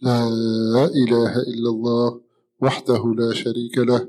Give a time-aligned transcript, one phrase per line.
[0.00, 0.28] لا
[0.86, 2.20] إله إلا الله
[2.62, 4.08] وحده لا شريك له.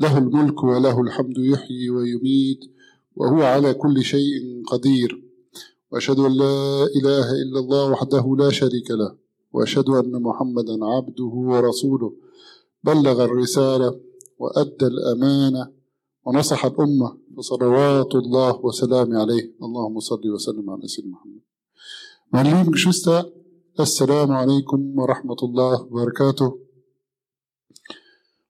[0.00, 2.60] له الملك وله الحمد يحيي ويميت
[3.14, 5.24] وهو على كل شيء قدير.
[5.92, 9.16] وأشهد أن لا إله إلا الله وحده لا شريك له.
[9.52, 12.12] وأشهد أن محمدا عبده ورسوله.
[12.84, 14.00] بلغ الرسالة
[14.38, 15.72] وأدى الأمانة
[16.24, 19.54] ونصح الأمة فصلوات الله وسلامه عليه.
[19.62, 21.40] اللهم صل وسلم على سيدنا محمد.
[22.32, 22.64] Meine
[23.78, 26.50] Assalamu alaikum wa rahmatullah wa barakatuh.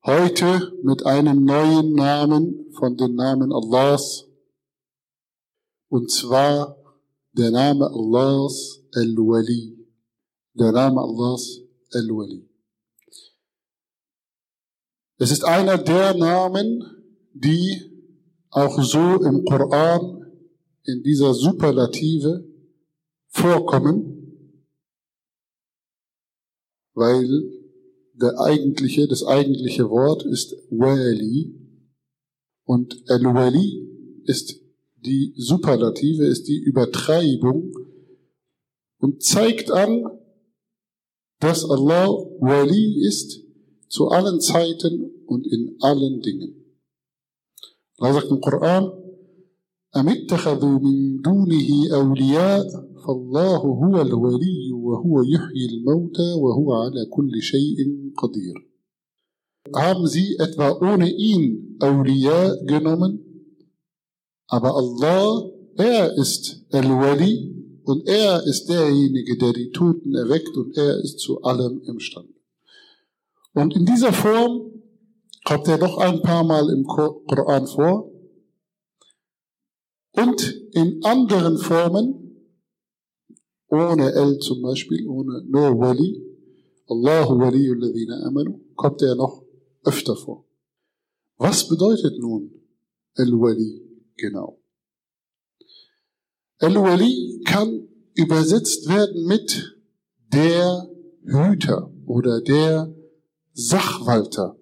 [0.07, 4.25] Heute mit einem neuen Namen von den Namen Allahs.
[5.91, 6.79] Und zwar
[7.37, 9.77] der Name Allahs Al-Wali.
[10.55, 11.61] Der Name Allahs
[11.93, 12.49] Al-Wali.
[15.19, 16.83] Es ist einer der Namen,
[17.35, 17.85] die
[18.49, 20.25] auch so im Koran
[20.85, 22.49] in dieser Superlative
[23.29, 24.08] vorkommen,
[26.98, 27.28] weil
[28.14, 31.56] der eigentliche, das eigentliche Wort ist Wali
[32.66, 34.62] und Al-Wali ist
[34.98, 37.74] die Superlative, ist die Übertreibung
[39.00, 40.06] und zeigt an,
[41.40, 42.08] dass Allah
[42.40, 43.42] Wali ist
[43.90, 46.78] zu allen Zeiten und in allen Dingen.
[47.98, 49.04] Allah sagt im Koran,
[49.96, 52.68] أم اتخذوا من دونه أولياء
[53.08, 57.78] فالله هو الولي وهو يحيي الموتى وهو على كل شيء
[58.18, 58.74] قدير.
[59.76, 63.20] Haben sie etwa ohne ihn Awliya genommen?
[64.48, 71.00] Aber Allah, er ist Al-Wali und er ist derjenige, der die Toten erweckt und er
[71.00, 72.34] ist zu allem imstande.
[73.54, 74.72] Und in dieser Form
[75.46, 78.12] kommt er noch ein paar Mal im Koran vor.
[80.16, 80.42] Und
[80.74, 82.27] in anderen Formen,
[83.69, 86.25] ohne L zum Beispiel, ohne nur Wali,
[86.87, 89.45] Allahu Wali alladhina amanu, kommt er noch
[89.85, 90.47] öfter vor.
[91.37, 92.51] Was bedeutet nun
[93.15, 93.83] Al-Wali
[94.17, 94.61] genau?
[96.59, 99.77] Al-Wali kann übersetzt werden mit
[100.33, 100.89] der
[101.25, 102.95] Hüter oder der
[103.53, 104.59] Sachwalter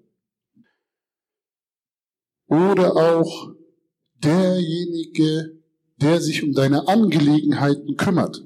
[2.49, 3.55] oder auch
[4.15, 5.63] derjenige,
[5.97, 8.46] der sich um deine Angelegenheiten kümmert.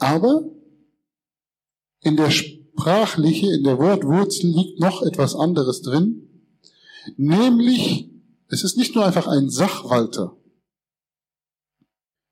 [0.00, 0.50] Aber
[2.00, 6.44] in der sprachliche, in der Wortwurzel liegt noch etwas anderes drin,
[7.16, 8.10] nämlich
[8.48, 10.36] es ist nicht nur einfach ein Sachwalter,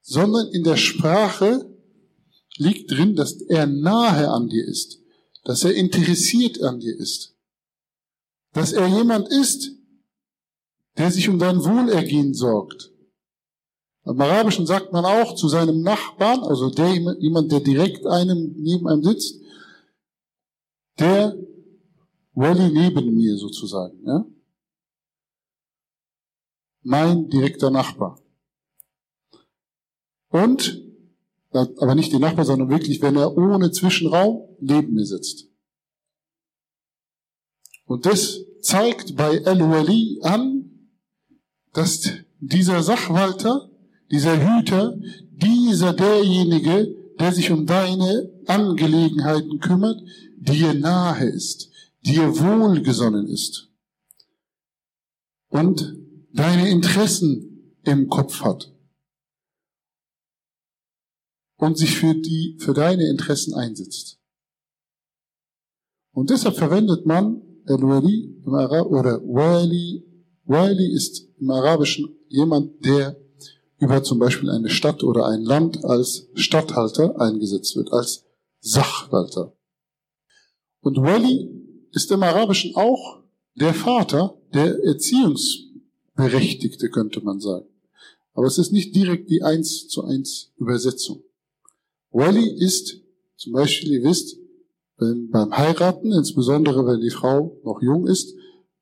[0.03, 1.73] sondern in der Sprache
[2.57, 4.99] liegt drin, dass er nahe an dir ist,
[5.45, 7.39] dass er interessiert an dir ist
[8.53, 9.71] dass er jemand ist,
[10.97, 12.91] der sich um dein Wohlergehen sorgt.
[14.09, 18.89] Im Arabischen sagt man auch zu seinem Nachbarn, also der, jemand, der direkt einem, neben
[18.89, 19.39] einem sitzt,
[20.99, 21.37] der
[22.33, 24.25] Wally neben mir sozusagen, ja?
[26.83, 28.19] Mein direkter Nachbar.
[30.31, 30.83] Und,
[31.51, 35.49] aber nicht die Nachbar, sondern wirklich, wenn er ohne Zwischenraum neben mir sitzt.
[37.85, 40.89] Und das zeigt bei El-Wali an,
[41.75, 42.09] dass
[42.41, 43.68] dieser Sachwalter,
[44.11, 44.99] dieser Hüter,
[45.31, 50.01] dieser derjenige, der sich um deine Angelegenheiten kümmert,
[50.37, 51.71] dir nahe ist,
[52.05, 53.69] dir wohlgesonnen ist
[55.49, 55.97] und
[56.33, 58.73] deine Interessen im Kopf hat
[61.57, 64.19] und sich für die, für deine Interessen einsetzt.
[66.13, 70.05] Und deshalb verwendet man Al-Wali oder Wali.
[70.45, 73.17] Wali ist im Arabischen jemand, der
[73.79, 78.25] über zum Beispiel eine Stadt oder ein Land als Statthalter eingesetzt wird, als
[78.61, 79.57] Sachwalter.
[80.81, 81.49] Und Wali
[81.93, 83.23] ist im Arabischen auch
[83.55, 87.67] der Vater, der Erziehungsberechtigte, könnte man sagen.
[88.35, 91.23] Aber es ist nicht direkt die eins zu eins Übersetzung.
[92.11, 93.01] Wali ist,
[93.37, 94.39] zum Beispiel, ihr wisst,
[94.97, 98.35] beim, beim Heiraten, insbesondere wenn die Frau noch jung ist,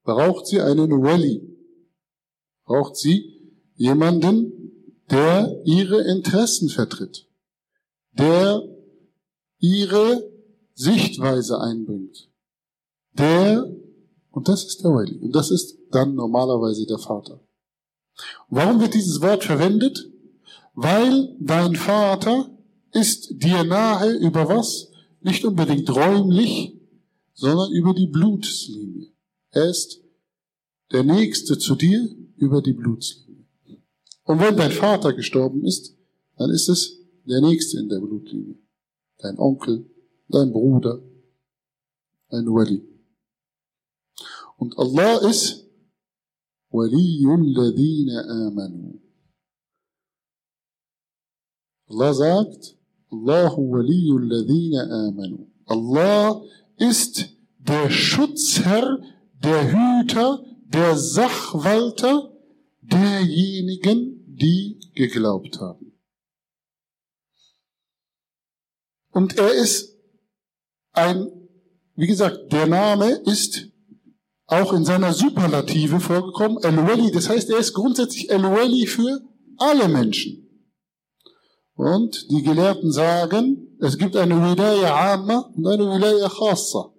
[0.04, 1.42] braucht sie einen Wali.
[2.64, 3.32] Braucht sie
[3.74, 4.65] jemanden,
[5.10, 7.28] der ihre Interessen vertritt,
[8.12, 8.62] der
[9.58, 10.30] ihre
[10.74, 12.28] Sichtweise einbringt,
[13.12, 13.70] der,
[14.30, 17.40] und das ist der Wali, und das ist dann normalerweise der Vater.
[18.48, 20.10] warum wird dieses Wort verwendet?
[20.74, 22.50] Weil dein Vater
[22.92, 24.90] ist dir nahe über was?
[25.26, 26.78] nicht unbedingt räumlich,
[27.34, 29.08] sondern über die Blutslinie.
[29.50, 30.00] Er ist
[30.92, 33.25] der Nächste zu dir über die Blutslinie.
[34.26, 35.96] Und wenn dein Vater gestorben ist,
[36.36, 38.58] dann ist es der Nächste in der Blutlinie.
[39.18, 39.88] Dein Onkel,
[40.28, 41.00] dein Bruder,
[42.28, 42.82] ein Wali.
[44.56, 45.64] Und Allah ist
[46.70, 49.00] Waliyul Ladina amanu.
[51.88, 52.76] Allah sagt,
[53.12, 55.46] Allahu Waliyul Ladina amanu.
[55.66, 56.42] Allah
[56.78, 57.28] ist
[57.58, 59.00] der Schutzherr,
[59.42, 62.32] der Hüter, der Sachwalter
[62.80, 65.92] derjenigen, die geglaubt haben.
[69.10, 69.96] Und er ist
[70.92, 71.30] ein,
[71.94, 73.68] wie gesagt, der Name ist
[74.46, 79.22] auch in seiner Superlative vorgekommen, El-Wali, das heißt, er ist grundsätzlich El-Wali für
[79.56, 80.42] alle Menschen.
[81.74, 86.92] Und die Gelehrten sagen, es gibt eine Wilaya Amma und eine Wilaya Khassa.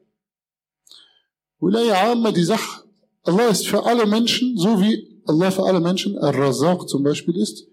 [1.60, 2.86] Wilaya Amma, die sagt,
[3.24, 7.68] Allah ist für alle Menschen, so wie Allah für alle Menschen, Ar-Razaq zum Beispiel ist.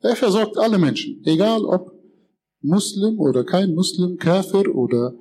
[0.00, 1.92] Er versorgt alle Menschen, egal ob
[2.60, 5.14] Muslim oder kein Muslim, Kafir oder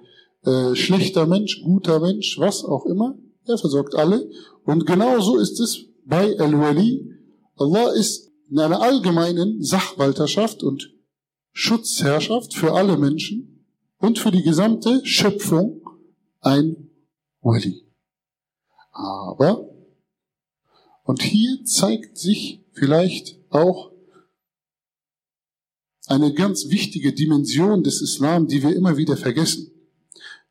[0.43, 3.17] äh, schlechter Mensch, guter Mensch, was auch immer.
[3.45, 4.29] Er versorgt alle.
[4.65, 7.09] Und genauso ist es bei Al-Wali.
[7.55, 10.93] Allah ist in einer allgemeinen Sachwalterschaft und
[11.51, 13.65] Schutzherrschaft für alle Menschen
[13.99, 15.81] und für die gesamte Schöpfung
[16.41, 16.89] ein
[17.41, 17.83] Wali.
[18.91, 19.72] Aber,
[21.03, 23.91] und hier zeigt sich vielleicht auch
[26.07, 29.69] eine ganz wichtige Dimension des Islam, die wir immer wieder vergessen.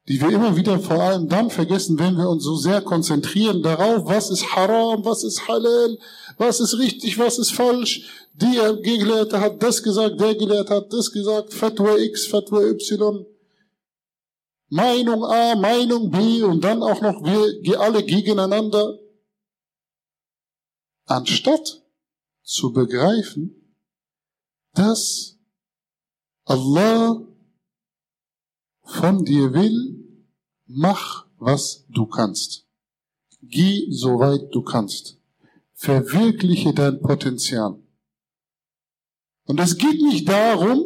[0.08, 4.06] Die wir immer wieder vor allem dann vergessen, wenn wir uns so sehr konzentrieren darauf,
[4.06, 5.96] was ist haram, was ist halal,
[6.38, 8.08] was ist richtig, was ist falsch.
[8.34, 13.24] Der Gelehrte hat das gesagt, der Gelehrte hat das gesagt, Fatwa X, Fatwa Y.
[14.70, 18.98] Meinung A, Meinung B und dann auch noch wir alle gegeneinander.
[21.12, 21.82] Anstatt
[22.42, 23.76] zu begreifen,
[24.72, 25.38] dass
[26.44, 27.20] Allah
[28.84, 30.24] von dir will,
[30.64, 32.66] mach, was du kannst.
[33.42, 35.18] Geh so weit du kannst.
[35.74, 37.78] Verwirkliche dein Potenzial.
[39.44, 40.82] Und es geht nicht darum,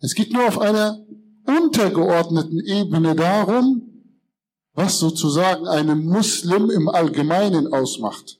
[0.00, 1.06] es geht nur auf einer
[1.46, 3.86] untergeordneten Ebene darum,
[4.74, 8.39] was sozusagen einen Muslim im Allgemeinen ausmacht.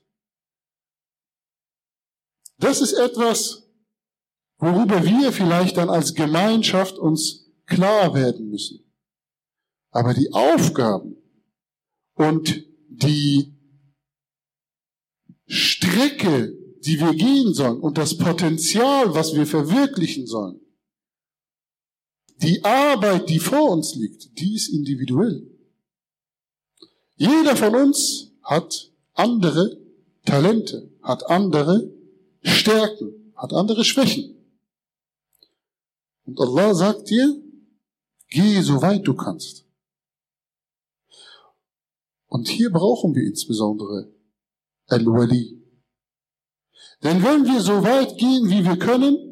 [2.61, 3.63] Das ist etwas,
[4.59, 8.85] worüber wir vielleicht dann als Gemeinschaft uns klar werden müssen.
[9.89, 11.17] Aber die Aufgaben
[12.13, 13.51] und die
[15.47, 16.55] Strecke,
[16.85, 20.59] die wir gehen sollen und das Potenzial, was wir verwirklichen sollen,
[22.37, 25.49] die Arbeit, die vor uns liegt, die ist individuell.
[27.15, 29.79] Jeder von uns hat andere
[30.25, 32.00] Talente, hat andere
[32.43, 34.35] Stärken, hat andere Schwächen.
[36.25, 37.41] Und Allah sagt dir,
[38.29, 39.65] geh so weit du kannst.
[42.27, 44.13] Und hier brauchen wir insbesondere
[44.87, 45.61] Al-Wali.
[47.03, 49.31] Denn wenn wir so weit gehen, wie wir können,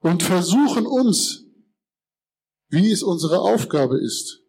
[0.00, 1.44] und versuchen uns,
[2.68, 4.42] wie es unsere Aufgabe ist,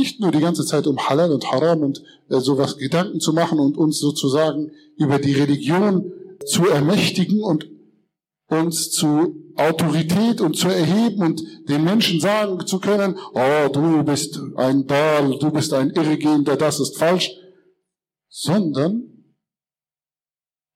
[0.00, 3.60] nicht nur die ganze Zeit um Halal und Haram und äh, sowas Gedanken zu machen
[3.60, 6.10] und uns sozusagen über die Religion
[6.46, 7.68] zu ermächtigen und
[8.48, 14.40] uns zu Autorität und zu erheben und den Menschen sagen zu können, oh, du bist
[14.56, 17.30] ein Dal, du bist ein Irregehender, das ist falsch,
[18.28, 19.02] sondern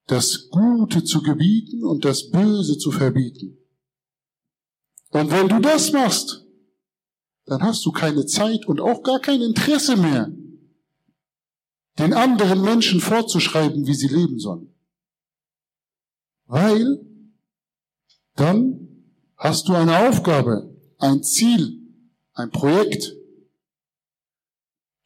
[0.07, 3.57] das Gute zu gebieten und das Böse zu verbieten.
[5.11, 6.44] Und wenn du das machst,
[7.47, 10.33] dann hast du keine Zeit und auch gar kein Interesse mehr,
[11.99, 14.75] den anderen Menschen vorzuschreiben, wie sie leben sollen.
[16.47, 17.01] Weil
[18.35, 18.89] dann
[19.37, 21.81] hast du eine Aufgabe, ein Ziel,
[22.33, 23.15] ein Projekt.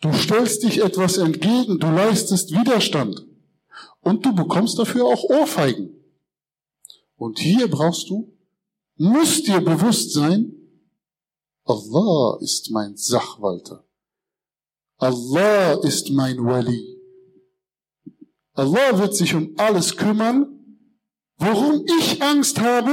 [0.00, 3.26] Du stellst dich etwas entgegen, du leistest Widerstand
[4.00, 5.90] und du bekommst dafür auch Ohrfeigen.
[7.16, 8.32] Und hier brauchst du,
[8.96, 10.57] musst dir bewusst sein,
[11.68, 13.86] Allah ist mein Sachwalter.
[14.96, 16.96] Allah ist mein Wali.
[18.54, 20.80] Allah wird sich um alles kümmern,
[21.36, 22.90] worum ich Angst habe,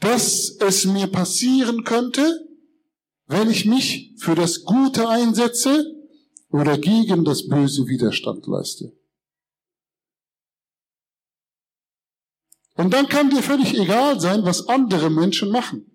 [0.00, 2.48] dass es mir passieren könnte,
[3.26, 5.84] wenn ich mich für das Gute einsetze
[6.48, 8.96] oder gegen das Böse Widerstand leiste.
[12.74, 15.91] Und dann kann dir völlig egal sein, was andere Menschen machen.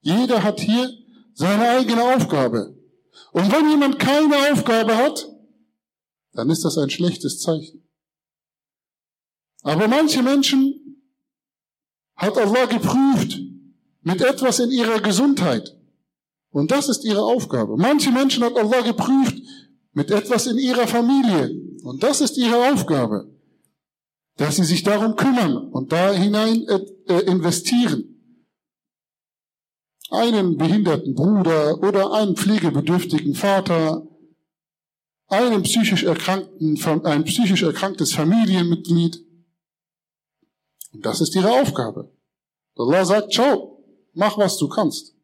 [0.00, 0.90] Jeder hat hier
[1.34, 2.76] seine eigene Aufgabe.
[3.32, 5.28] Und wenn jemand keine Aufgabe hat,
[6.32, 7.88] dann ist das ein schlechtes Zeichen.
[9.62, 11.02] Aber manche Menschen
[12.16, 13.38] hat Allah geprüft
[14.02, 15.76] mit etwas in ihrer Gesundheit.
[16.50, 17.76] Und das ist ihre Aufgabe.
[17.76, 19.36] Manche Menschen hat Allah geprüft
[19.92, 21.50] mit etwas in ihrer Familie.
[21.82, 23.30] Und das ist ihre Aufgabe.
[24.36, 28.09] Dass sie sich darum kümmern und da hinein äh, investieren.
[30.10, 34.06] Einen behinderten Bruder oder einen pflegebedürftigen Vater,
[35.28, 39.24] einen psychisch erkrankten, ein psychisch erkranktes Familienmitglied.
[40.92, 42.12] Und das ist ihre Aufgabe.
[42.76, 45.14] Allah sagt, schau, mach was du kannst.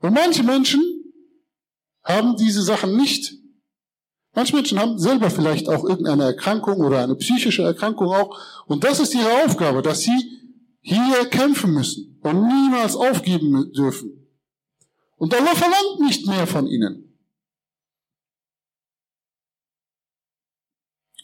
[0.00, 0.82] Und manche Menschen
[2.02, 3.34] haben diese Sachen nicht.
[4.34, 8.38] Manche Menschen haben selber vielleicht auch irgendeine Erkrankung oder eine psychische Erkrankung auch.
[8.66, 10.41] Und das ist ihre Aufgabe, dass sie
[10.82, 14.28] hier kämpfen müssen und niemals aufgeben dürfen.
[15.16, 17.16] Und Allah verlangt nicht mehr von ihnen.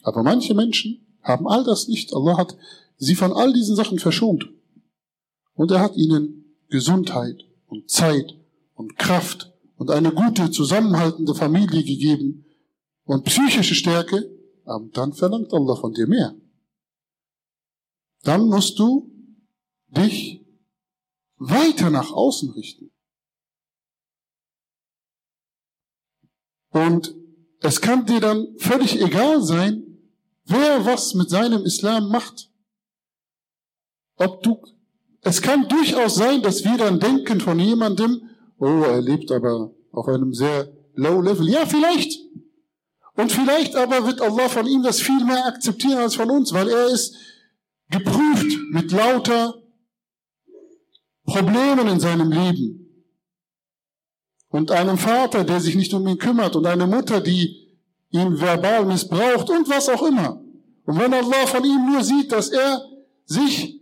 [0.03, 2.13] Aber manche Menschen haben all das nicht.
[2.13, 2.57] Allah hat
[2.97, 4.49] sie von all diesen Sachen verschont.
[5.53, 8.37] Und er hat ihnen Gesundheit und Zeit
[8.75, 12.45] und Kraft und eine gute, zusammenhaltende Familie gegeben
[13.03, 14.29] und psychische Stärke.
[14.63, 16.33] Aber dann verlangt Allah von dir mehr.
[18.23, 19.11] Dann musst du
[19.89, 20.45] dich
[21.37, 22.91] weiter nach außen richten.
[26.71, 27.15] Und
[27.61, 29.97] es kann dir dann völlig egal sein,
[30.45, 32.51] wer was mit seinem Islam macht.
[34.15, 34.61] Ob du,
[35.21, 38.29] es kann durchaus sein, dass wir dann denken von jemandem,
[38.59, 41.49] oh, er lebt aber auf einem sehr low level.
[41.49, 42.19] Ja, vielleicht.
[43.15, 46.69] Und vielleicht aber wird Allah von ihm das viel mehr akzeptieren als von uns, weil
[46.69, 47.15] er ist
[47.89, 49.58] geprüft mit lauter
[51.29, 53.05] Problemen in seinem Leben.
[54.49, 57.77] Und einem Vater, der sich nicht um ihn kümmert und eine Mutter, die
[58.09, 60.41] ihn verbal missbraucht und was auch immer.
[60.85, 62.83] Und wenn Allah von ihm nur sieht, dass er
[63.25, 63.79] sich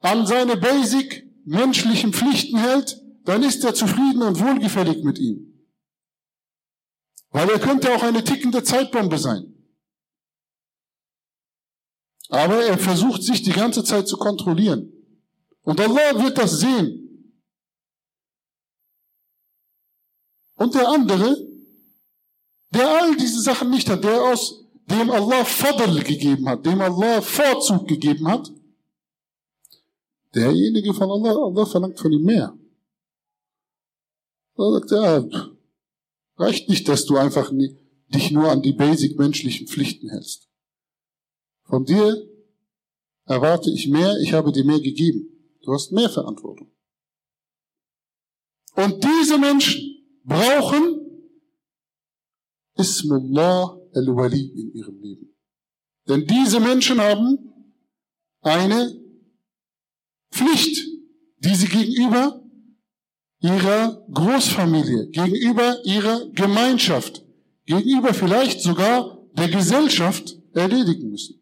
[0.00, 5.64] an seine basic menschlichen Pflichten hält, dann ist er zufrieden und wohlgefällig mit ihm.
[7.30, 9.54] Weil er könnte auch eine tickende Zeitbombe sein.
[12.30, 14.97] Aber er versucht sich die ganze Zeit zu kontrollieren.
[15.68, 17.34] Und Allah wird das sehen.
[20.54, 21.36] Und der andere,
[22.70, 27.20] der all diese Sachen nicht hat, der aus dem Allah Fadl gegeben hat, dem Allah
[27.20, 28.50] Vorzug gegeben hat,
[30.34, 32.58] derjenige von Allah, Allah verlangt von ihm mehr.
[34.56, 35.50] Er sagt, ja,
[36.38, 37.52] reicht nicht, dass du einfach
[38.14, 40.48] dich nur an die basic menschlichen Pflichten hältst.
[41.64, 42.26] Von dir
[43.26, 45.34] erwarte ich mehr, ich habe dir mehr gegeben.
[45.68, 46.72] Du hast mehr Verantwortung.
[48.74, 50.98] Und diese Menschen brauchen
[52.74, 55.36] Ismullah al-Wali in ihrem Leben.
[56.08, 57.52] Denn diese Menschen haben
[58.40, 58.98] eine
[60.32, 60.86] Pflicht,
[61.36, 62.42] die sie gegenüber
[63.40, 67.26] ihrer Großfamilie, gegenüber ihrer Gemeinschaft,
[67.66, 71.37] gegenüber vielleicht sogar der Gesellschaft erledigen müssen.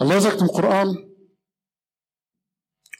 [0.00, 0.96] Allah sagt im Koran,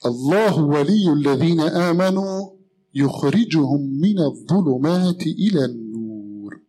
[0.01, 2.57] Allahu waliyul ladhina amanu
[2.93, 6.61] يخرجهم من الظلمات إلى النور.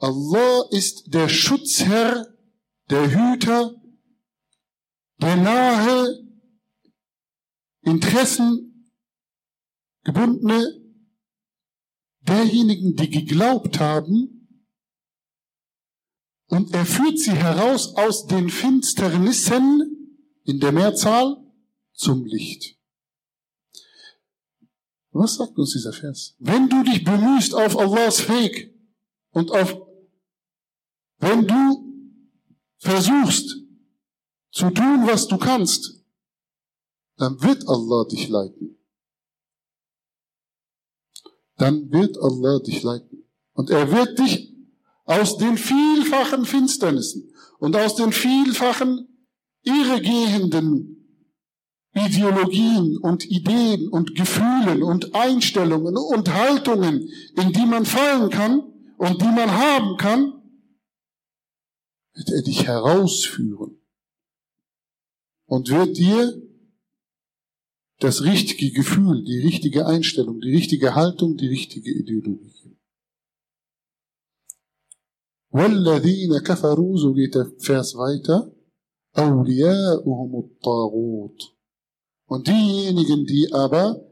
[0.00, 2.26] Allah ist der Schutzherr,
[2.90, 3.74] der Hüter,
[5.20, 6.24] der nahe
[7.82, 8.90] Interessen
[10.04, 10.60] gebundene
[12.20, 14.37] derjenigen, die geglaubt haben,
[16.49, 21.37] und er führt sie heraus aus den Finsternissen in der Mehrzahl
[21.93, 22.77] zum Licht.
[25.11, 26.35] Was sagt uns dieser Vers?
[26.39, 28.73] Wenn du dich bemühst auf Allahs Weg
[29.31, 29.75] und auf,
[31.19, 32.15] wenn du
[32.77, 33.57] versuchst
[34.51, 36.03] zu tun, was du kannst,
[37.17, 38.77] dann wird Allah dich leiten.
[41.57, 43.25] Dann wird Allah dich leiten.
[43.53, 44.58] Und er wird dich
[45.09, 49.07] aus den vielfachen Finsternissen und aus den vielfachen
[49.63, 50.97] irregehenden
[51.95, 58.59] Ideologien und Ideen und Gefühlen und Einstellungen und Haltungen, in die man fallen kann
[58.97, 60.33] und die man haben kann,
[62.13, 63.81] wird er dich herausführen
[65.47, 66.39] und wird dir
[67.97, 72.58] das richtige Gefühl, die richtige Einstellung, die richtige Haltung, die richtige Ideologie.
[75.52, 78.50] والذين كفروا, so geht der Vers weiter,
[79.18, 81.54] أولياؤهم الطاغوت
[82.26, 84.04] und diejenigen, die aber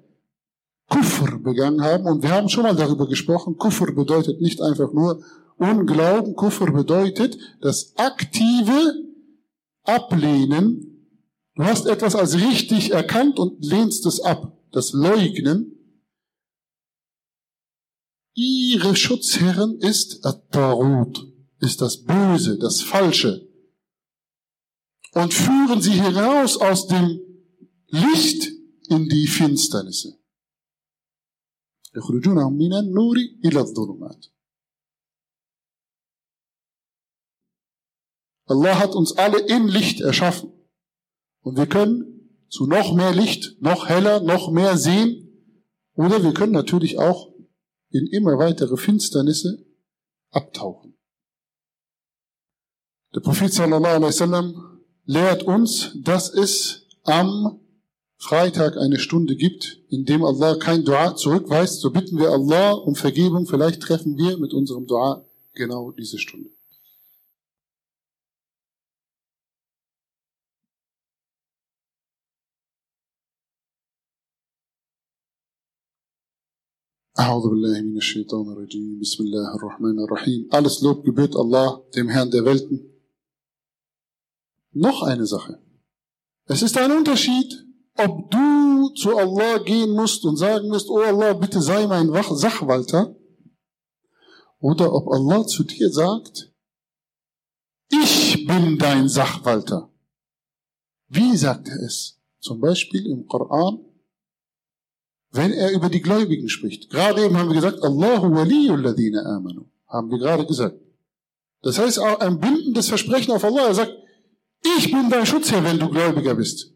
[0.89, 2.05] Kufr begangen haben.
[2.05, 5.23] Und wir haben schon mal darüber gesprochen, Kufr bedeutet nicht einfach nur
[5.57, 6.35] Unglauben.
[6.35, 8.95] Kufr bedeutet das aktive
[9.85, 11.09] Ablehnen.
[11.55, 14.59] Du hast etwas als richtig erkannt und lehnst es ab.
[14.73, 15.76] Das Leugnen.
[18.37, 21.27] Ihre Schutzherren ist At-Tarut,
[21.61, 23.49] ist das Böse, das Falsche.
[25.13, 27.21] Und führen sie heraus aus dem
[27.89, 28.51] Licht
[28.89, 30.19] in die Finsternisse.
[31.97, 34.27] يخرجونهم من النور إلى الظلمات.
[38.49, 40.53] Allah hat uns alle in Licht erschaffen.
[41.43, 45.11] Und wir können zu noch mehr Licht, noch heller, noch mehr sehen.
[45.95, 47.33] Oder wir können natürlich auch
[47.98, 49.66] in immer weitere Finsternisse
[50.32, 50.96] abtauchen.
[53.16, 57.60] Der Prophet sallallahu alaihi wasallam lehrt uns, dass es am
[58.18, 62.96] Freitag eine Stunde gibt, in dem Allah kein Dua zurückweist, so bitten wir Allah um
[62.96, 63.46] Vergebung.
[63.46, 66.50] Vielleicht treffen wir mit unserem Dua genau diese Stunde.
[80.50, 82.94] Alles Lob gebührt Allah, dem Herrn der Welten.
[84.72, 85.60] Noch eine Sache.
[86.46, 87.66] Es ist ein Unterschied,
[87.98, 93.16] ob du zu Allah gehen musst und sagen musst, oh Allah, bitte sei mein Sachwalter,
[94.60, 96.54] oder ob Allah zu dir sagt,
[97.90, 99.92] ich bin dein Sachwalter.
[101.08, 102.20] Wie sagt er es?
[102.40, 103.87] Zum Beispiel im Koran,
[105.31, 106.91] wenn er über die Gläubigen spricht.
[106.91, 109.65] Gerade eben haben wir gesagt, Allahu waliyul ladina amanu.
[109.89, 110.79] Haben wir gerade gesagt.
[111.63, 113.69] Das heißt auch ein bindendes Versprechen auf Allah.
[113.69, 113.93] Er sagt,
[114.77, 116.73] ich bin dein Schutzherr, wenn du Gläubiger bist.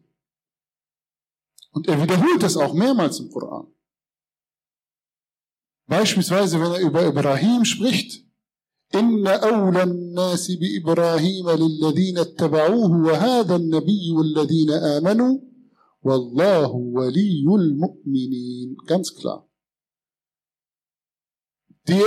[1.72, 3.66] Und er wiederholt das auch mehrmals im Koran.
[5.86, 8.26] Beispielsweise, wenn er über Ibrahim spricht,
[8.94, 15.38] إن أولى الناس بإبراهيم للذين اتبعوه وهذا النبي والذين آمنوا
[16.01, 18.75] Wallahu waliyul mu'minin.
[18.85, 19.47] Ganz klar.
[21.87, 22.05] Der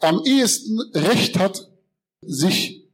[0.00, 1.70] am ehesten Recht hat,
[2.20, 2.88] sich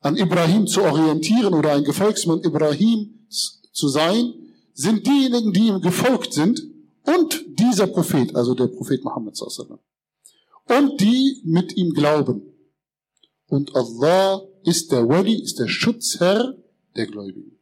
[0.00, 4.34] an Ibrahim zu orientieren oder ein Gefolgsmann Ibrahims zu sein,
[4.74, 6.62] sind diejenigen, die ihm gefolgt sind
[7.04, 9.80] und dieser Prophet, also der Prophet Muhammad sallallahu
[10.68, 12.42] und die mit ihm glauben.
[13.48, 16.56] Und Allah ist der Wali, ist der Schutzherr
[16.96, 17.57] der Gläubigen.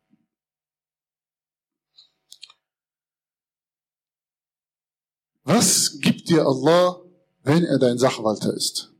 [5.46, 7.02] Was gibt dir Allah,
[7.44, 8.91] wenn er dein Sachwalter ist?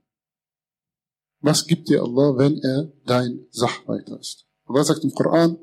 [1.40, 4.46] Was gibt dir Allah, wenn er dein Sachwalter ist?
[4.66, 5.58] Allah sagt im Koran,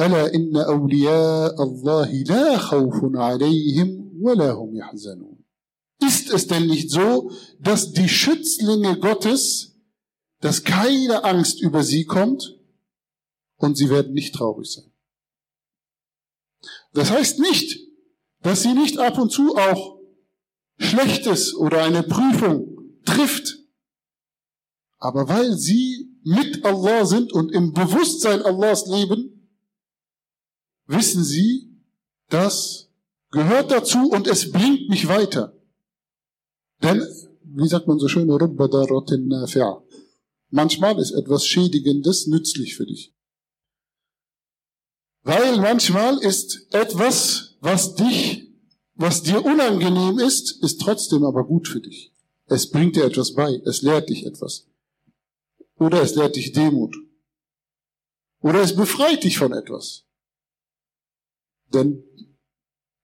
[0.00, 5.36] ألا إن أولياء الله لا خوف عليهم ولا هم يحزنون
[5.98, 9.76] Ist es denn nicht so, dass die Schützlinge Gottes,
[10.40, 12.58] dass keine Angst über sie kommt
[13.56, 14.92] und sie werden nicht traurig sein?
[16.92, 17.80] Das heißt nicht,
[18.41, 19.99] dass sie nicht ab und zu auch
[20.77, 23.59] Schlechtes oder eine Prüfung trifft.
[24.97, 29.49] Aber weil sie mit Allah sind und im Bewusstsein Allahs leben,
[30.85, 31.71] wissen Sie,
[32.29, 32.89] das
[33.31, 35.57] gehört dazu und es bringt mich weiter.
[36.83, 37.05] Denn,
[37.43, 38.27] wie sagt man so schön,
[40.49, 43.13] manchmal ist etwas Schädigendes nützlich für dich.
[45.23, 48.51] Weil manchmal ist etwas, was dich,
[48.95, 52.11] was dir unangenehm ist, ist trotzdem aber gut für dich.
[52.47, 54.67] Es bringt dir etwas bei, es lehrt dich etwas.
[55.77, 56.95] Oder es lehrt dich Demut.
[58.41, 60.03] Oder es befreit dich von etwas.
[61.73, 62.03] Denn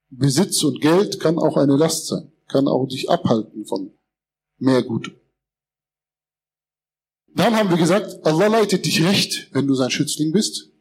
[0.09, 3.93] Besitz und Geld kann auch eine Last sein, kann auch dich abhalten von
[4.57, 5.15] mehr Gutem.
[7.27, 10.71] Dann haben wir gesagt, Allah leitet dich recht, wenn du sein Schützling bist.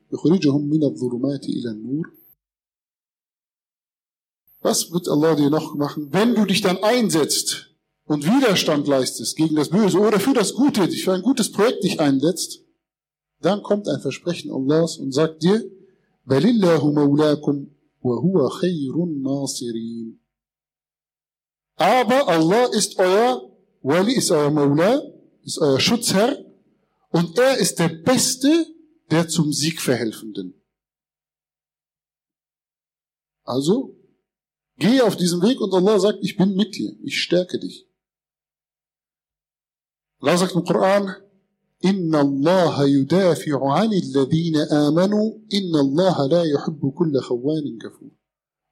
[4.67, 7.71] Was wird Allah dir noch machen, wenn du dich dann einsetzt
[8.05, 11.85] und Widerstand leistest gegen das Böse oder für das Gute, dich für ein gutes Projekt
[11.85, 12.65] dich einsetzt?
[13.41, 15.65] Dann kommt ein Versprechen Allahs und sagt dir,
[16.25, 18.51] Balillahu maulakum wa huwa.
[21.77, 23.49] Aber Allah ist euer
[23.83, 25.01] Wali, ist euer Maula,
[25.45, 26.45] ist euer Schutzherr
[27.11, 28.67] und er ist der Beste,
[29.13, 30.61] der zum Sieg verhelfenden.
[33.45, 33.97] Also,
[34.79, 37.89] Geh auf diesen Weg und Allah sagt, ich bin mit dir, ich stärke dich.
[40.21, 41.15] Allah sagt im Koran,
[41.81, 48.11] Inna Allah yudafi'u 'anil ladina amanu, inna Allah la yuhibbu kulla khawanin kafur.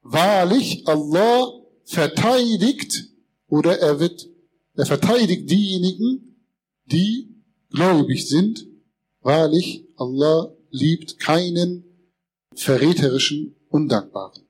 [0.01, 1.47] Wahrlich, Allah
[1.85, 3.09] verteidigt
[3.47, 4.27] oder er wird,
[4.73, 6.41] er verteidigt diejenigen,
[6.85, 8.67] die gläubig sind.
[9.21, 11.83] Wahrlich, Allah liebt keinen
[12.55, 14.44] verräterischen Undankbaren.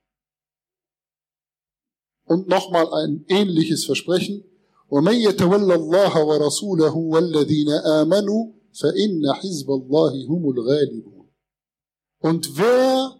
[2.25, 4.45] Und nochmal ein ähnliches Versprechen.
[4.91, 11.27] ومن يتول الله ورسوله والذين آمنوا فإن حزب الله هم الغالبون.
[12.19, 13.17] Und wer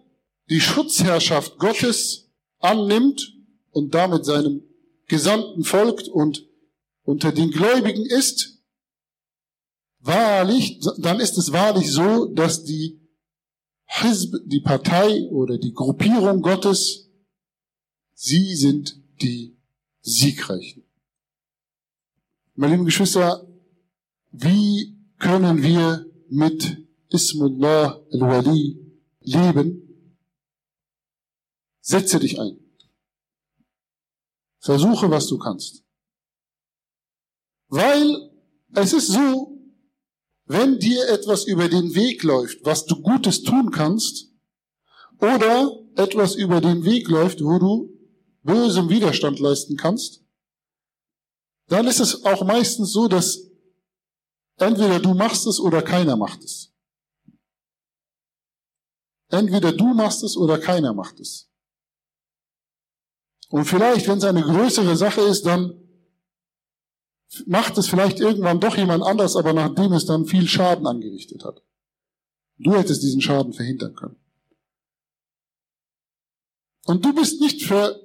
[0.49, 3.33] die Schutzherrschaft Gottes annimmt
[3.71, 4.63] und damit seinem
[5.07, 6.45] Gesandten folgt und
[7.03, 8.59] unter den Gläubigen ist,
[9.99, 12.99] wahrlich, dann ist es wahrlich so, dass die
[13.85, 17.04] Hizb, die Partei oder die Gruppierung Gottes,
[18.16, 19.56] sie sind die
[20.00, 20.82] Siegreichen.
[22.54, 23.46] Meine lieben Geschwister,
[24.32, 26.78] wie können wir mit
[27.10, 28.78] Ismullah al-Wali
[29.20, 29.82] leben?
[31.80, 32.58] Setze dich ein.
[34.60, 35.84] Versuche, was du kannst.
[37.68, 38.30] Weil
[38.74, 39.60] es ist so,
[40.46, 44.32] wenn dir etwas über den Weg läuft, was du Gutes tun kannst,
[45.18, 47.95] oder etwas über den Weg läuft, wo du
[48.46, 50.22] bösem Widerstand leisten kannst,
[51.68, 53.50] dann ist es auch meistens so, dass
[54.56, 56.72] entweder du machst es oder keiner macht es.
[59.28, 61.50] Entweder du machst es oder keiner macht es.
[63.48, 65.82] Und vielleicht, wenn es eine größere Sache ist, dann
[67.46, 71.62] macht es vielleicht irgendwann doch jemand anders, aber nachdem es dann viel Schaden angerichtet hat.
[72.58, 74.16] Du hättest diesen Schaden verhindern können.
[76.86, 78.00] Und du bist nicht für,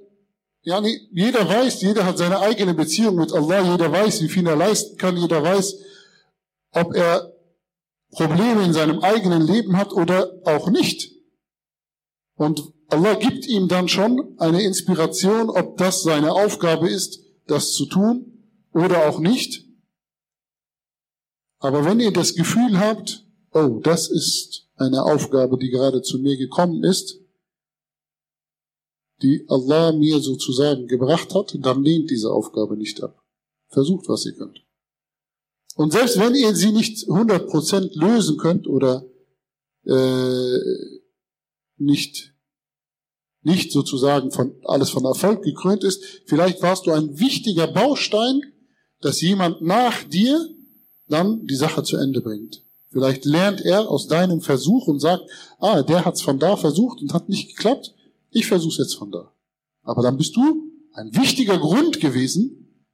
[0.63, 4.55] ja, jeder weiß, jeder hat seine eigene Beziehung mit Allah, jeder weiß, wie viel er
[4.55, 5.75] leisten kann, jeder weiß,
[6.71, 7.33] ob er
[8.11, 11.11] Probleme in seinem eigenen Leben hat oder auch nicht.
[12.35, 17.85] Und Allah gibt ihm dann schon eine Inspiration, ob das seine Aufgabe ist, das zu
[17.85, 19.65] tun oder auch nicht.
[21.59, 26.37] Aber wenn ihr das Gefühl habt, oh, das ist eine Aufgabe, die gerade zu mir
[26.37, 27.20] gekommen ist,
[29.21, 33.21] die Allah mir sozusagen gebracht hat, dann lehnt diese Aufgabe nicht ab.
[33.67, 34.61] Versucht, was ihr könnt.
[35.75, 39.05] Und selbst wenn ihr sie nicht 100% lösen könnt oder
[39.85, 40.57] äh,
[41.77, 42.31] nicht
[43.43, 48.41] nicht sozusagen von alles von Erfolg gekrönt ist, vielleicht warst du ein wichtiger Baustein,
[49.01, 50.47] dass jemand nach dir
[51.07, 52.63] dann die Sache zu Ende bringt.
[52.89, 55.23] Vielleicht lernt er aus deinem Versuch und sagt,
[55.59, 57.93] ah, der hat's von da versucht und hat nicht geklappt,
[58.31, 59.33] ich versuch's jetzt von da.
[59.83, 62.85] Aber dann bist du ein wichtiger Grund gewesen,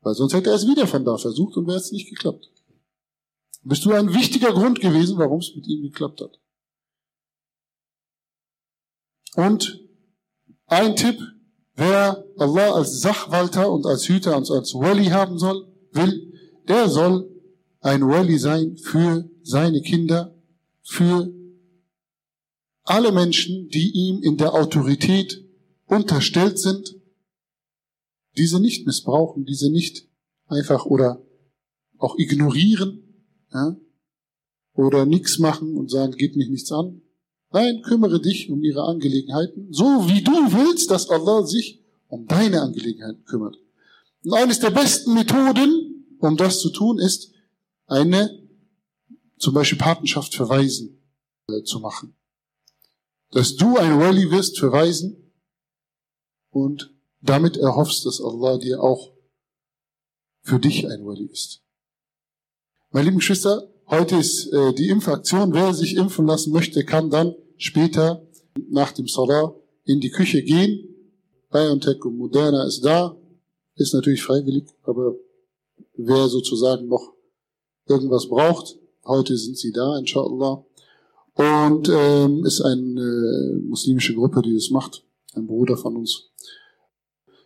[0.00, 2.50] weil sonst hätte er es wieder von da versucht und wäre es nicht geklappt.
[3.62, 6.38] Bist du ein wichtiger Grund gewesen, warum es mit ihm geklappt hat.
[9.34, 9.84] Und
[10.66, 11.20] ein Tipp,
[11.74, 16.32] wer Allah als Sachwalter und als Hüter und als Wali haben soll, will,
[16.66, 17.28] der soll
[17.80, 20.34] ein Wali sein für seine Kinder,
[20.82, 21.32] für
[22.88, 25.44] alle Menschen, die ihm in der Autorität
[25.86, 26.96] unterstellt sind,
[28.36, 30.08] diese nicht missbrauchen, diese nicht
[30.46, 31.24] einfach oder
[31.98, 33.02] auch ignorieren,
[33.52, 33.76] ja,
[34.74, 37.02] oder nichts machen und sagen, geht mich nichts an,
[37.50, 42.60] Nein, kümmere dich um ihre Angelegenheiten, so wie du willst, dass Allah sich um deine
[42.60, 43.56] Angelegenheiten kümmert.
[44.22, 47.32] Und eines der besten Methoden, um das zu tun, ist,
[47.86, 48.46] eine
[49.38, 51.02] zum Beispiel Patenschaft für Waisen
[51.48, 52.14] äh, zu machen.
[53.30, 55.32] Dass du ein Wali wirst für Waisen
[56.50, 59.12] und damit erhoffst, dass Allah dir auch
[60.42, 61.62] für dich ein Wali ist.
[62.90, 65.54] Meine lieben Geschwister, Heute ist äh, die Impfaktion.
[65.54, 68.22] Wer sich impfen lassen möchte, kann dann später
[68.68, 70.94] nach dem Salah in die Küche gehen.
[71.50, 73.16] BioNTech und Moderna ist da.
[73.76, 75.14] Ist natürlich freiwillig, aber
[75.94, 77.14] wer sozusagen noch
[77.86, 80.66] irgendwas braucht, heute sind sie da, inshallah.
[81.38, 85.04] Und ähm, ist eine äh, muslimische Gruppe, die das macht.
[85.34, 86.30] Ein Bruder von uns.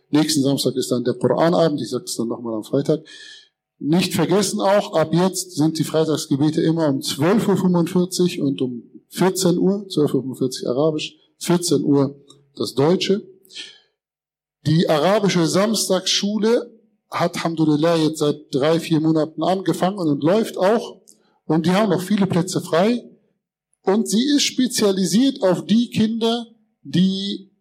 [0.09, 1.79] Nächsten Samstag ist dann der Koranabend.
[1.79, 3.05] Ich sage es dann nochmal am Freitag.
[3.77, 9.59] Nicht vergessen auch, ab jetzt sind die Freitagsgebete immer um 12.45 Uhr und um 14
[9.59, 12.15] Uhr, 12.45 Uhr Arabisch, 14 Uhr
[12.55, 13.27] das Deutsche.
[14.65, 16.71] Die arabische Samstagsschule
[17.11, 21.01] hat, Alhamdulillah, jetzt seit drei, vier Monaten angefangen und läuft auch.
[21.45, 23.03] Und die haben noch viele Plätze frei.
[23.83, 26.47] Und sie ist spezialisiert auf die Kinder,
[26.81, 27.51] die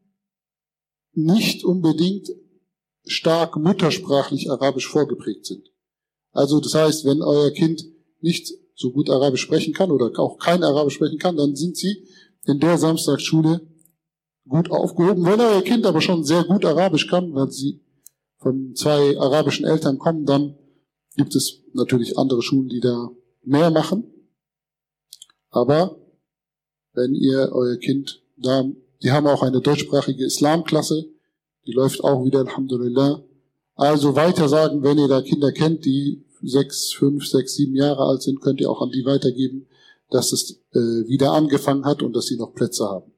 [1.14, 2.28] nicht unbedingt
[3.04, 5.68] stark muttersprachlich arabisch vorgeprägt sind.
[6.30, 7.84] Also das heißt, wenn euer Kind
[8.20, 12.06] nicht so gut Arabisch sprechen kann oder auch kein Arabisch sprechen kann, dann sind sie
[12.44, 13.60] in der Samstagsschule
[14.48, 15.24] gut aufgehoben.
[15.24, 17.80] Wenn euer Kind aber schon sehr gut Arabisch kann, weil sie
[18.38, 20.56] von zwei arabischen Eltern kommen, dann
[21.16, 23.10] gibt es natürlich andere Schulen, die da
[23.44, 24.04] mehr machen.
[25.50, 26.01] Aber
[26.94, 28.64] wenn ihr euer Kind da,
[29.02, 31.06] die haben auch eine deutschsprachige Islamklasse,
[31.66, 33.22] die läuft auch wieder, Alhamdulillah.
[33.74, 38.22] Also weiter sagen, wenn ihr da Kinder kennt, die sechs, fünf, sechs, sieben Jahre alt
[38.22, 39.66] sind, könnt ihr auch an die weitergeben,
[40.10, 43.12] dass es äh, wieder angefangen hat und dass sie noch Plätze haben.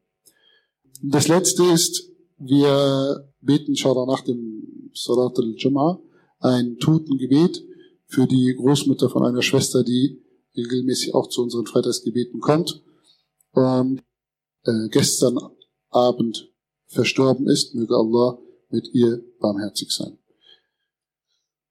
[1.03, 5.99] Das letzte ist, wir beten inshallah nach dem Salat al-Jum'ah
[6.41, 7.65] ein Totengebet
[8.07, 10.23] für die Großmutter von einer Schwester, die
[10.57, 12.83] regelmäßig auch zu unseren Freitagsgebeten kommt
[13.55, 14.03] und
[14.65, 15.39] äh, gestern
[15.91, 16.51] Abend
[16.87, 17.75] verstorben ist.
[17.75, 18.39] Möge Allah
[18.71, 20.19] mit ihr barmherzig sein.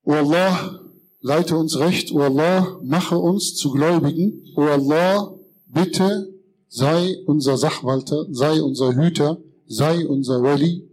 [0.04, 0.82] O Allah,
[1.22, 2.12] leite uns recht.
[2.12, 4.44] O Allah, mache uns zu Gläubigen.
[4.56, 6.34] O Allah, bitte
[6.68, 10.90] sei unser Sachwalter, sei unser Hüter, sei unser Wali.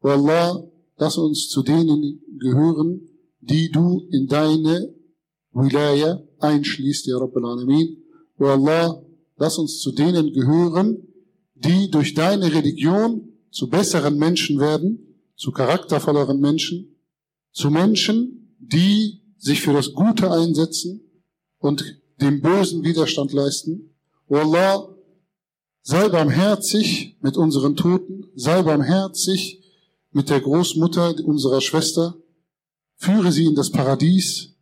[0.00, 0.64] O Allah,
[0.96, 3.08] lass uns zu denen gehören,
[3.40, 4.94] die du in deine
[5.52, 8.02] Wilaya einschließt, ya Rabbal Alamin.
[8.38, 9.04] O Allah,
[9.42, 11.08] lass uns zu denen gehören,
[11.56, 16.94] die durch deine Religion zu besseren Menschen werden, zu charaktervolleren Menschen,
[17.50, 21.00] zu Menschen, die sich für das Gute einsetzen
[21.58, 23.96] und dem Bösen Widerstand leisten.
[24.28, 24.94] O Allah,
[25.82, 29.60] sei barmherzig mit unseren Toten, sei barmherzig
[30.12, 32.16] mit der Großmutter unserer Schwester,
[32.94, 34.54] führe sie in das Paradies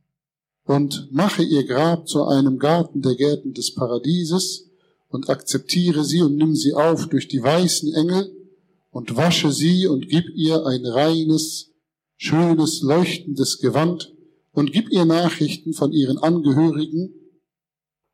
[0.65, 4.70] und mache ihr Grab zu einem Garten der Gärten des Paradieses
[5.10, 8.32] und akzeptiere sie und nimm sie auf durch die weißen Engel
[8.92, 11.72] und wasche sie und gib ihr ein reines,
[12.18, 14.14] schönes, leuchtendes Gewand
[14.52, 17.14] und gib ihr Nachrichten von ihren Angehörigen.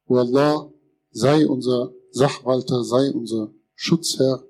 [0.08, 0.72] O Allah,
[1.12, 4.44] sei unser Sachwalter, sei unser Schutzherr.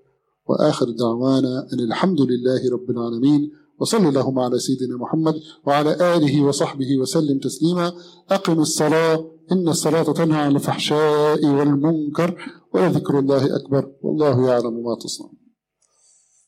[0.46, 6.98] وآخر دعوانا أن الحمد لله رب العالمين وصلى اللهم على سيدنا محمد وعلى آله وصحبه
[6.98, 7.94] وسلم تسليما
[8.30, 12.37] أقم الصلاة إن الصلاة تنهى عن الفحشاء والمنكر
[12.73, 15.46] ولذكر الله أكبر والله يعلم ما تصنعون